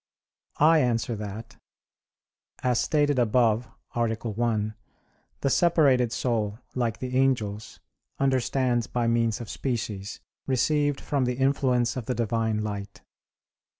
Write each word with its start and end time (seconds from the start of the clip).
I 0.57 0.79
answer 0.79 1.15
that, 1.17 1.57
As 2.63 2.79
stated 2.81 3.19
above 3.19 3.67
(A. 3.93 4.03
1), 4.07 4.73
the 5.41 5.49
separated 5.51 6.11
soul, 6.11 6.57
like 6.73 6.97
the 6.97 7.15
angels, 7.15 7.79
understands 8.17 8.87
by 8.87 9.05
means 9.05 9.39
of 9.39 9.47
species, 9.47 10.19
received 10.47 10.99
from 10.99 11.25
the 11.25 11.35
influence 11.35 11.95
of 11.97 12.07
the 12.07 12.15
Divine 12.15 12.63
light. 12.63 13.01